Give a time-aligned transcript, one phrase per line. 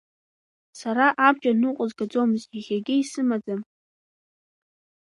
[0.79, 3.61] Сара абџьар ныҟәызгаӡом, иахьагьы исымаӡам.